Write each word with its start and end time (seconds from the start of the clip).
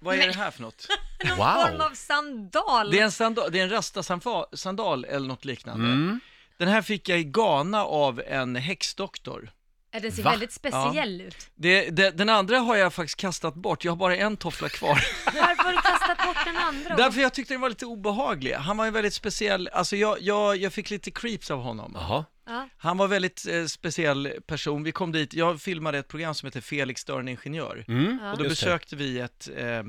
vad 0.00 0.18
är 0.18 0.26
det 0.26 0.32
här 0.36 0.50
för 0.50 0.62
något? 0.62 0.86
Någon 1.28 1.36
Wow. 1.38 1.46
form 1.46 1.80
av 1.80 1.90
sandal. 1.94 2.90
Det 2.90 2.98
är 2.98 3.04
en, 3.04 3.12
sandal, 3.12 3.52
det 3.52 3.58
är 3.58 3.62
en 3.62 3.70
rasta-sandal 3.70 5.04
eller 5.04 5.28
något 5.28 5.44
liknande. 5.44 5.86
Mm. 5.86 6.20
Den 6.58 6.68
här 6.68 6.82
fick 6.82 7.08
jag 7.08 7.20
i 7.20 7.24
Ghana 7.24 7.84
av 7.84 8.20
en 8.26 8.56
häxdoktor. 8.56 9.50
Ja, 9.92 10.00
den 10.00 10.12
ser 10.12 10.22
Va? 10.22 10.30
väldigt 10.30 10.52
speciell 10.52 11.20
ut. 11.20 11.36
Det, 11.54 11.90
det, 11.90 12.10
den 12.10 12.28
andra 12.28 12.58
har 12.58 12.76
jag 12.76 12.94
faktiskt 12.94 13.16
kastat 13.18 13.54
bort, 13.54 13.84
jag 13.84 13.92
har 13.92 13.96
bara 13.96 14.16
en 14.16 14.36
toffla 14.36 14.68
kvar. 14.68 14.88
Varför 15.24 15.64
har 15.64 15.72
du 15.72 15.78
kastat 15.78 16.26
bort 16.26 16.44
den 16.44 16.56
andra? 16.56 16.96
Därför 16.96 17.20
jag 17.20 17.32
tyckte 17.34 17.54
den 17.54 17.60
var 17.60 17.68
lite 17.68 17.86
obehaglig. 17.86 18.52
Han 18.54 18.76
var 18.76 18.86
en 18.86 18.92
väldigt 18.92 19.14
speciell, 19.14 19.68
alltså 19.68 19.96
jag, 19.96 20.16
jag, 20.20 20.56
jag 20.56 20.72
fick 20.72 20.90
lite 20.90 21.10
creeps 21.10 21.50
av 21.50 21.60
honom. 21.62 21.92
Jaha. 21.94 22.24
Ja. 22.50 22.68
Han 22.76 22.96
var 22.96 23.08
väldigt 23.08 23.46
eh, 23.46 23.64
speciell 23.64 24.32
person. 24.46 24.82
Vi 24.82 24.92
kom 24.92 25.12
dit, 25.12 25.34
jag 25.34 25.60
filmade 25.60 25.98
ett 25.98 26.08
program 26.08 26.34
som 26.34 26.46
heter 26.46 26.60
Felix 26.60 27.00
Störn 27.00 27.28
Ingenjör. 27.28 27.84
Mm. 27.88 28.18
Ja. 28.22 28.32
Och 28.32 28.38
då 28.38 28.44
Just 28.44 28.60
det. 28.60 28.66
besökte 28.66 28.96
vi 28.96 29.18
ett 29.20 29.48
eh, 29.56 29.82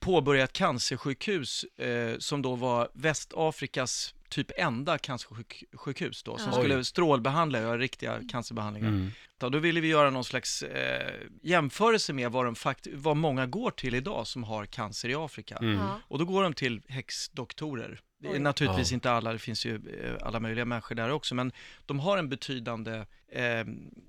påbörjat 0.00 0.52
cancersjukhus 0.52 1.64
eh, 1.64 2.18
som 2.18 2.42
då 2.42 2.54
var 2.54 2.88
Västafrikas 2.94 4.14
typ 4.28 4.50
enda 4.56 4.98
cancersjukhus 4.98 6.22
då, 6.22 6.38
som 6.38 6.52
Ja. 6.52 6.58
skulle 6.58 6.84
strålbehandla 6.84 7.58
och 7.58 7.64
göra 7.64 7.78
riktiga 7.78 8.20
cancerbehandlingar. 8.30 8.88
Mm. 8.88 9.10
Då 9.38 9.58
ville 9.58 9.80
vi 9.80 9.88
göra 9.88 10.10
någon 10.10 10.24
slags 10.24 10.62
eh, 10.62 11.12
jämförelse 11.42 12.12
med 12.12 12.32
vad, 12.32 12.44
de 12.44 12.54
fakt- 12.54 12.86
vad 12.94 13.16
många 13.16 13.46
går 13.46 13.70
till 13.70 13.94
idag 13.94 14.26
som 14.26 14.44
har 14.44 14.66
cancer 14.66 15.08
i 15.08 15.14
Afrika. 15.14 15.56
Mm. 15.56 15.74
Ja. 15.78 16.00
Och 16.08 16.18
då 16.18 16.24
går 16.24 16.42
de 16.42 16.54
till 16.54 16.82
häxdoktorer. 16.88 18.00
Det 18.18 18.28
är 18.28 18.32
Oj. 18.32 18.38
naturligtvis 18.38 18.90
Ja. 18.90 18.94
inte 18.94 19.10
alla, 19.10 19.32
det 19.32 19.38
finns 19.38 19.66
ju 19.66 19.74
eh, 19.74 20.26
alla 20.26 20.40
möjliga 20.40 20.64
människor 20.64 20.94
där 20.94 21.10
också, 21.10 21.34
men 21.34 21.52
de 21.86 22.00
har 22.00 22.18
en 22.18 22.28
betydande, 22.28 22.92
eh, 23.32 23.64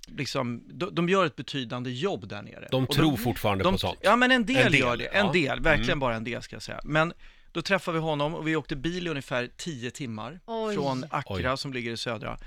liksom, 0.08 0.64
de, 0.68 0.96
de 0.96 1.10
gör 1.10 1.26
ett 1.26 1.36
betydande 1.36 1.90
jobb 1.92 2.28
där 2.28 2.42
nere. 2.42 2.68
De 2.72 2.84
Och 2.84 2.90
tror 2.90 3.18
fortfarande 3.18 3.64
de, 3.64 3.74
på 3.74 3.78
sånt. 3.80 4.00
Ja, 4.02 4.16
men 4.16 4.32
en 4.32 4.46
del, 4.46 4.58
En 4.66 4.72
del, 4.72 4.80
gör 4.82 4.98
det. 4.98 5.06
En 5.06 5.26
ja. 5.26 5.32
del, 5.32 5.60
verkligen 5.60 5.90
Mm. 5.90 6.00
bara 6.00 6.16
en 6.16 6.24
del 6.24 6.42
ska 6.42 6.56
jag 6.56 6.64
säga. 6.64 6.80
Men 6.84 7.14
då 7.52 7.62
träffade 7.62 7.98
vi 7.98 8.02
honom 8.04 8.36
och 8.36 8.48
vi 8.48 8.56
åkte 8.56 8.76
bil 8.76 9.08
i 9.08 9.10
ungefär 9.10 9.50
10 9.58 9.92
timmar 9.92 10.40
Oj. 10.46 10.76
från 10.76 11.06
Accra 11.10 11.58
som 11.58 11.74
ligger 11.74 11.92
i 11.92 11.98
södra. 11.98 12.38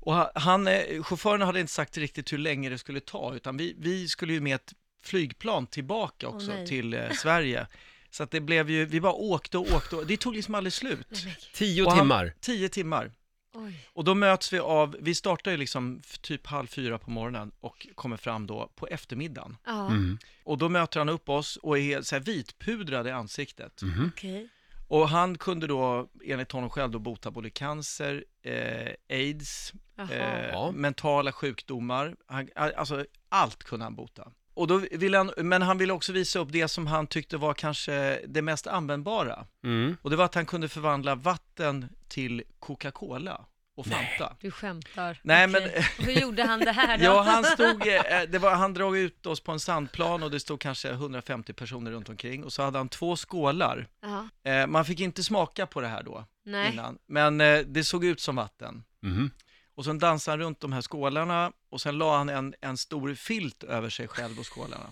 Och 0.00 0.14
ha- 0.14 0.32
han, 0.34 0.66
eh, 0.68 1.02
chauffören 1.02 1.40
hade 1.40 1.60
inte 1.60 1.72
sagt 1.72 1.98
riktigt 1.98 2.32
hur 2.32 2.38
länge 2.38 2.68
det 2.68 2.78
skulle 2.78 3.00
ta, 3.00 3.34
utan 3.34 3.56
vi, 3.56 3.74
vi 3.78 4.08
skulle 4.08 4.32
ju 4.32 4.40
med 4.40 4.54
ett 4.54 4.72
flygplan 5.04 5.66
tillbaka 5.66 6.28
också 6.28 6.46
nej. 6.52 6.66
till 6.66 6.94
eh, 6.94 7.10
Sverige. 7.10 7.66
Så 8.16 8.22
att 8.22 8.30
det 8.30 8.40
blev 8.40 8.70
ju, 8.70 8.84
vi 8.84 9.00
bara 9.00 9.12
åkte 9.12 9.58
och 9.58 9.72
åkte 9.72 9.96
och 9.96 10.06
det 10.06 10.16
tog 10.16 10.34
liksom 10.34 10.54
aldrig 10.54 10.72
slut. 10.72 11.06
Tio 11.54 11.82
Och 11.84 11.90
han- 11.92 11.98
timmar. 12.00 12.34
Tio 12.40 12.68
timmar. 12.68 13.12
Oj. 13.54 13.88
Och 13.92 14.04
då 14.04 14.14
möts 14.14 14.52
vi 14.52 14.58
av, 14.58 14.96
vi 15.00 15.14
startar 15.14 15.50
ju 15.50 15.56
liksom 15.56 16.00
f- 16.04 16.18
typ 16.20 16.46
halv 16.46 16.66
fyra 16.66 16.98
på 16.98 17.10
morgonen 17.10 17.52
och 17.60 17.86
kommer 17.94 18.16
fram 18.16 18.46
då 18.46 18.68
på 18.74 18.86
eftermiddagen. 18.86 19.56
Ja, 19.66 19.86
Mm. 19.86 20.18
Och 20.44 20.58
då 20.58 20.68
möter 20.68 21.00
han 21.00 21.08
upp 21.08 21.28
oss 21.28 21.56
och 21.56 21.78
är 21.78 21.82
helt 21.82 22.06
så 22.06 22.14
här 22.14 22.22
vitpudrad 22.22 23.06
i 23.06 23.10
ansiktet. 23.10 23.82
Mhm. 23.82 24.10
okej. 24.14 24.48
Och 24.88 25.08
han 25.08 25.38
kunde 25.38 25.66
då, 25.66 26.08
enligt 26.24 26.52
honom 26.52 26.70
själv, 26.70 26.90
då 26.90 26.98
bota 26.98 27.30
både 27.30 27.50
cancer, 27.50 28.24
eh, 28.42 28.92
aids, 29.10 29.72
Jaha. 29.96 30.12
eh, 30.12 30.48
Ja. 30.48 30.70
mentala 30.70 31.32
sjukdomar, 31.32 32.16
han, 32.26 32.48
alltså 32.56 33.04
allt 33.28 33.64
kunde 33.64 33.84
han 33.84 33.94
bota. 33.94 34.32
Och 34.56 34.66
då 34.66 34.80
ville 34.90 35.16
han, 35.16 35.32
men 35.36 35.62
han 35.62 35.78
ville 35.78 35.92
också 35.92 36.12
visa 36.12 36.38
upp 36.38 36.52
det 36.52 36.68
som 36.68 36.86
han 36.86 37.06
tyckte 37.06 37.36
var 37.36 37.54
kanske 37.54 38.20
det 38.26 38.42
mest 38.42 38.66
användbara. 38.66 39.46
Mm. 39.64 39.96
Och 40.02 40.10
det 40.10 40.16
var 40.16 40.24
att 40.24 40.34
han 40.34 40.46
kunde 40.46 40.68
förvandla 40.68 41.14
vatten 41.14 41.88
till 42.08 42.42
Coca-Cola 42.58 43.44
och 43.76 43.86
Fanta. 43.86 44.36
Du 44.40 44.50
skämtar. 44.50 45.20
Nej, 45.22 45.48
Okej. 45.48 45.86
Hur 45.98 46.12
gjorde 46.12 46.42
han 46.44 46.60
det 46.60 46.72
här 46.72 46.98
då? 46.98 47.04
Ja, 47.04 47.22
han 47.22 47.44
stod, 47.44 47.86
eh, 47.86 48.22
det 48.28 48.38
var, 48.38 48.54
han 48.54 48.74
drog 48.74 48.96
ut 48.96 49.26
oss 49.26 49.40
på 49.40 49.52
en 49.52 49.60
sandplan 49.60 50.22
och 50.22 50.30
det 50.30 50.40
stod 50.40 50.60
kanske 50.60 50.90
150 50.90 51.52
personer 51.52 51.90
runt 51.90 52.08
omkring 52.08 52.44
och 52.44 52.52
så 52.52 52.62
hade 52.62 52.78
han 52.78 52.88
två 52.88 53.16
skålar. 53.16 53.86
Ja. 54.02 54.50
Eh, 54.50 54.66
man 54.66 54.84
fick 54.84 55.00
inte 55.00 55.22
smaka 55.22 55.66
på 55.66 55.80
det 55.80 55.88
här 55.88 56.02
då 56.02 56.24
Nej. 56.44 56.72
innan, 56.72 56.98
men 57.06 57.40
eh, 57.40 57.58
det 57.58 57.84
såg 57.84 58.04
ut 58.04 58.20
som 58.20 58.36
vatten. 58.36 58.84
Mhm. 59.00 59.30
Och 59.76 59.84
sen 59.84 59.98
dansade 59.98 60.32
han 60.32 60.40
runt 60.40 60.60
de 60.60 60.72
här 60.72 60.82
skålarna 60.82 61.52
och 61.70 61.80
sen 61.80 61.98
la 61.98 62.16
han 62.16 62.28
en, 62.28 62.54
en 62.60 62.76
stor 62.76 63.14
filt 63.14 63.64
över 63.64 63.90
sig 63.90 64.08
själv 64.08 64.38
och 64.38 64.54
skålarna. 64.54 64.86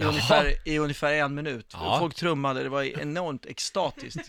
I, 0.00 0.04
ungefär, 0.04 0.54
I 0.64 0.78
ungefär 0.78 1.12
en 1.12 1.34
minut. 1.34 1.66
Ja. 1.72 1.98
Folk 1.98 2.14
trummade, 2.14 2.62
det 2.62 2.68
var 2.68 2.82
enormt 2.82 3.46
extatiskt. 3.46 4.28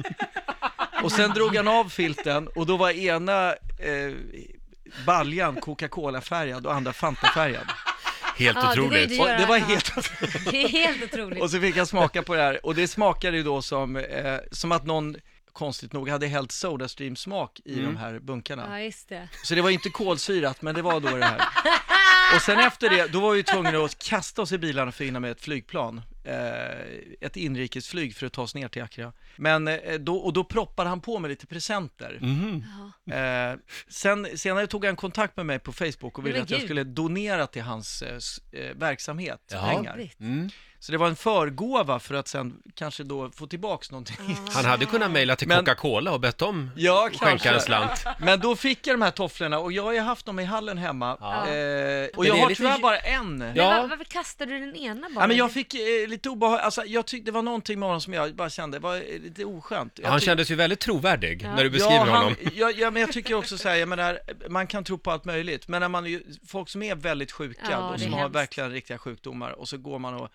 och 1.03 1.11
sen 1.11 1.29
drog 1.29 1.55
han 1.55 1.67
av 1.67 1.89
filten 1.89 2.47
och 2.47 2.65
då 2.65 2.77
var 2.77 2.89
ena 2.91 3.49
eh, 3.79 4.13
baljan 5.05 5.55
Coca-Cola-färgad 5.55 6.65
och 6.65 6.73
andra 6.73 6.93
Fanta-färgad. 6.93 7.67
Helt 8.35 8.57
Ja, 8.57 8.73
det 8.75 8.81
otroligt. 8.81 9.11
Göra, 9.11 9.37
det 9.37 9.45
var 9.45 9.57
ja. 9.57 9.65
helt... 9.65 9.93
Det 10.51 10.63
är 10.63 10.67
helt 10.67 11.03
otroligt. 11.03 11.41
Och 11.41 11.51
så 11.51 11.59
fick 11.59 11.75
jag 11.75 11.87
smaka 11.87 12.23
på 12.23 12.35
det 12.35 12.41
här 12.41 12.65
och 12.65 12.75
det 12.75 12.87
smakade 12.87 13.37
ju 13.37 13.43
då 13.43 13.61
som, 13.61 13.95
eh, 13.95 14.37
som 14.51 14.71
att 14.71 14.85
någon, 14.85 15.15
konstigt 15.53 15.93
nog, 15.93 16.09
hade 16.09 16.27
hällt 16.27 16.51
Sodastream-smak 16.51 17.59
i 17.65 17.73
Mm. 17.73 17.85
de 17.85 17.97
här 17.97 18.19
bunkarna. 18.19 18.65
Ja, 18.69 18.79
just 18.85 19.09
det. 19.09 19.29
Så 19.43 19.55
det 19.55 19.61
var 19.61 19.69
inte 19.69 19.89
kolsyrat, 19.89 20.61
men 20.61 20.75
det 20.75 20.81
var 20.81 20.99
då 20.99 21.17
det 21.17 21.25
här. 21.25 21.41
Och 22.35 22.41
sen 22.41 22.59
efter 22.59 22.89
det, 22.89 23.07
då 23.13 23.19
var 23.19 23.33
vi 23.33 23.43
tvungna 23.43 23.77
att 23.79 23.97
kasta 24.03 24.41
oss 24.41 24.51
i 24.51 24.57
bilarna 24.57 24.91
för 24.91 25.03
att 25.03 25.07
hinna 25.07 25.19
med 25.19 25.31
ett 25.31 25.41
flygplan. 25.41 26.01
Eh, 26.23 27.25
ett 27.27 27.35
inrikesflyg 27.37 28.15
för 28.15 28.25
att 28.27 28.33
ta 28.33 28.41
oss 28.41 28.55
ner 28.55 28.67
till 28.67 28.81
Accra. 28.83 29.13
Men 29.35 29.67
eh, 29.67 29.93
då, 29.99 30.15
och 30.17 30.33
då 30.33 30.43
proppade 30.43 30.89
han 30.89 31.01
på 31.01 31.19
med 31.19 31.29
lite 31.29 31.47
presenter. 31.47 32.17
Mhm. 32.21 32.65
Ja. 33.05 33.13
Eh, 33.15 33.57
sen, 33.87 34.27
senare 34.37 34.67
tog 34.67 34.85
han 34.85 34.95
kontakt 34.95 35.37
med 35.37 35.45
mig 35.45 35.59
på 35.59 35.73
Facebook 35.73 36.17
och 36.17 36.25
ville 36.27 36.41
att 36.41 36.49
jag 36.49 36.61
skulle 36.61 36.83
donera 36.83 37.47
till 37.47 37.61
hans 37.61 38.03
verksamhet, 38.75 39.41
Ja. 39.51 39.69
pengar. 39.69 40.09
Mm. 40.19 40.49
Så 40.83 40.91
det 40.91 40.97
var 40.97 41.07
en 41.07 41.15
förgåva 41.15 41.99
för 41.99 42.15
att 42.15 42.27
sen 42.27 42.53
kanske 42.75 43.03
då 43.03 43.29
få 43.31 43.47
tillbaks 43.47 43.91
någonting. 43.91 44.15
Han 44.53 44.65
hade 44.65 44.85
kunnat 44.85 45.11
mejla 45.11 45.35
till 45.35 45.47
Men- 45.47 45.57
Coca-Cola 45.65 46.11
och 46.13 46.19
bett 46.19 46.37
dem 46.37 46.69
Ja, 46.75 47.09
skänka 47.19 47.53
en 47.53 47.61
slant. 47.61 48.05
Men 48.19 48.39
då 48.39 48.55
fick 48.55 48.87
jag 48.87 48.93
de 48.93 49.01
här 49.01 49.11
tofflorna 49.11 49.59
och 49.59 49.71
jag 49.71 49.83
har 49.83 49.93
ju 49.93 49.99
haft 49.99 50.25
dem 50.25 50.39
i 50.39 50.43
hallen 50.43 50.77
hemma. 50.77 51.17
Ja. 51.19 51.33
Eh, 51.33 51.41
och 51.43 51.47
Men 51.47 51.57
jag 51.57 52.07
det 52.25 52.27
är 52.27 52.41
har 52.41 52.49
lite- 52.49 52.61
tyvärr 52.61 52.79
bara 52.79 52.97
en. 52.97 53.37
Men 53.37 53.55
Ja. 53.55 53.69
var, 53.81 53.87
varför 53.87 54.03
kastade 54.03 54.51
du 54.51 54.59
den 54.59 54.75
ena 54.75 55.09
bara? 55.15 55.23
Ja, 55.23 55.27
men 55.27 55.37
jag 55.37 55.51
fick 55.51 55.73
eh, 55.73 56.07
lite 56.07 56.29
obehag, 56.29 56.59
alltså 56.59 56.83
jag 56.85 57.05
tyckte 57.05 57.31
det 57.31 57.35
var 57.35 57.41
någonting 57.41 57.79
med 57.79 57.87
honom 57.89 58.01
som 58.01 58.13
jag 58.13 58.35
bara 58.35 58.49
kände 58.49 58.79
var 58.79 58.95
eh, 58.95 59.01
lite 59.21 59.45
oskönt. 59.45 59.99
Jag 60.01 60.09
Han 60.09 60.19
tyck- 60.19 60.25
kändes 60.25 60.51
ju 60.51 60.55
väldigt 60.55 60.79
trovärdig 60.79 61.41
Ja. 61.43 61.55
när 61.55 61.63
du 61.63 61.69
beskriver 61.69 61.95
ja, 62.05 62.11
han, 62.11 62.23
honom. 62.23 62.35
Ja, 62.55 62.71
ja, 62.71 62.91
men 62.91 63.01
jag 63.01 63.11
tycker 63.11 63.33
också 63.33 63.57
så 63.57 63.69
här, 63.69 63.75
jag 63.75 63.89
menar, 63.89 64.19
man 64.49 64.67
kan 64.67 64.83
tro 64.83 64.97
på 64.97 65.11
allt 65.11 65.25
möjligt, 65.25 65.67
men 65.67 65.81
när 65.81 65.89
man 65.89 66.05
är 66.05 66.09
ju, 66.09 66.23
folk 66.47 66.69
som 66.69 66.83
är 66.83 66.95
väldigt 66.95 67.31
sjuka 67.31 67.61
Ja, 67.71 67.77
och 67.93 67.99
som 67.99 68.13
har 68.13 68.19
hemskt. 68.19 68.35
verkligen 68.35 68.71
riktiga 68.71 68.97
sjukdomar 68.97 69.51
och 69.51 69.67
så 69.69 69.77
går 69.77 69.99
man 69.99 70.13
och, 70.13 70.29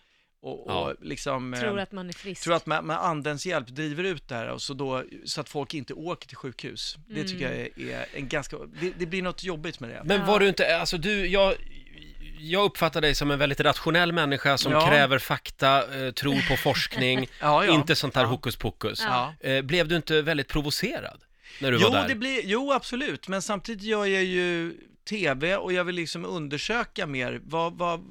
och, 0.46 0.66
och 0.66 0.72
Ja. 0.90 0.94
liksom 1.02 1.54
eh, 1.54 1.60
Tror 1.60 1.80
att 1.80 1.92
man 1.92 2.08
är 2.08 2.12
frisk. 2.12 2.42
tror 2.44 2.54
att 2.54 2.66
med, 2.66 2.84
med 2.84 3.04
andens 3.04 3.46
hjälp 3.46 3.68
driver 3.68 4.04
ut 4.04 4.28
det 4.28 4.34
här 4.34 4.48
och 4.48 4.62
så, 4.62 4.74
då, 4.74 5.04
så 5.24 5.40
att 5.40 5.48
folk 5.48 5.74
inte 5.74 5.94
åker 5.94 6.28
till 6.28 6.36
sjukhus. 6.36 6.96
Det 7.06 7.14
Mm. 7.14 7.26
tycker 7.26 7.44
jag 7.50 7.54
är, 7.60 8.00
är 8.00 8.06
en 8.12 8.28
ganska, 8.28 8.56
det, 8.80 8.92
det 8.98 9.06
blir 9.06 9.22
något 9.22 9.44
jobbigt 9.44 9.80
med 9.80 9.90
det. 9.90 10.02
Men 10.04 10.26
var 10.26 10.40
du 10.40 10.48
inte, 10.48 10.78
alltså 10.78 10.98
du, 10.98 11.26
jag, 11.26 11.54
jag 12.38 12.64
uppfattar 12.64 13.00
dig 13.00 13.14
som 13.14 13.30
en 13.30 13.38
väldigt 13.38 13.60
rationell 13.60 14.12
människa 14.12 14.58
som 14.58 14.72
Ja. 14.72 14.88
kräver 14.88 15.18
fakta, 15.18 16.04
eh, 16.06 16.12
tror 16.12 16.48
på 16.48 16.56
forskning, 16.56 17.28
Ja, 17.40 17.64
ja. 17.64 17.74
inte 17.74 17.96
sånt 17.96 18.14
här 18.14 18.22
Ja. 18.22 18.28
hokus 18.28 18.56
pokus. 18.56 19.02
Eh, 19.40 19.62
blev 19.62 19.88
du 19.88 19.96
inte 19.96 20.22
väldigt 20.22 20.48
provocerad 20.48 21.20
när 21.60 21.72
du 21.72 21.78
Jo, 21.80 21.88
var 21.88 22.00
där? 22.00 22.08
det 22.08 22.14
blir, 22.14 22.40
jo, 22.44 22.72
absolut, 22.72 23.28
men 23.28 23.42
samtidigt 23.42 23.82
gör 23.82 24.04
jag 24.06 24.24
ju 24.24 24.74
tv 25.08 25.56
och 25.56 25.72
jag 25.72 25.84
vill 25.84 25.94
liksom 25.94 26.24
undersöka 26.24 27.06
mer 27.06 27.40
vad, 27.44 27.72
vad, 27.78 28.04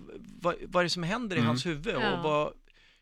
vad, 0.45 0.55
vad 0.67 0.81
är 0.81 0.83
det 0.83 0.89
som 0.89 1.03
händer 1.03 1.35
i 1.35 1.39
Mm. 1.39 1.47
hans 1.47 1.65
huvud 1.65 1.95
Ja. 1.95 2.11
och 2.11 2.23
vad, 2.23 2.53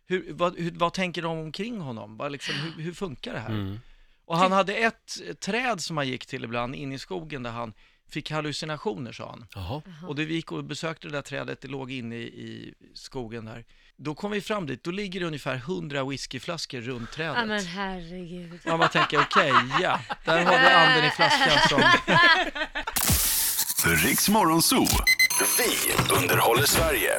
hur, 0.05 0.33
vad, 0.33 0.57
hur, 0.59 0.71
vad 0.71 0.93
tänker 0.93 1.21
de 1.21 1.37
omkring 1.39 1.79
honom? 1.81 2.17
Vad 2.17 2.31
liksom, 2.31 2.55
hur, 2.55 2.83
hur 2.83 2.93
funkar 2.93 3.33
det 3.33 3.39
här? 3.39 3.49
Mm. 3.49 3.79
Och 4.25 4.37
han 4.37 4.51
hade 4.51 4.73
ett 4.75 5.17
träd 5.39 5.81
som 5.81 5.97
han 5.97 6.07
gick 6.07 6.25
till 6.25 6.43
ibland 6.43 6.75
in 6.75 6.91
i 6.93 6.99
skogen 6.99 7.43
där 7.43 7.51
han 7.51 7.73
fick 8.09 8.31
hallucinationer 8.31 9.11
sa 9.11 9.29
han. 9.29 9.45
Jaha. 9.55 9.81
Och 10.07 10.15
det 10.15 10.25
vi 10.25 10.33
gick 10.33 10.51
och 10.51 10.63
besökte 10.63 11.07
det 11.07 11.13
där 11.13 11.21
trädet, 11.21 11.61
det 11.61 11.67
låg 11.67 11.91
inne 11.91 12.15
i, 12.15 12.21
i 12.23 12.73
skogen 12.93 13.45
där. 13.45 13.65
Då 13.97 14.15
kom 14.15 14.31
vi 14.31 14.41
fram 14.41 14.65
dit, 14.67 14.83
då 14.83 14.91
ligger 14.91 15.19
det 15.19 15.25
ungefär 15.25 15.55
100 15.55 16.03
whiskyflaskor 16.03 16.81
runt 16.81 17.11
trädet. 17.11 17.35
Ja 17.37 17.45
men 17.45 17.65
herregud. 17.65 18.59
Ja, 18.65 18.77
man 18.77 18.89
tänker 18.89 19.19
okej, 19.21 19.53
ja, 19.81 19.99
där 20.25 20.43
har 20.45 20.51
vi 20.59 20.67
anden 20.67 21.05
i 21.05 21.09
flaskan 21.09 21.69
som... 21.69 21.81
Riks 24.05 24.29
Morgonzoo. 24.29 24.85
Vi 25.57 25.93
underhåller 26.21 26.63
Sverige. 26.65 27.11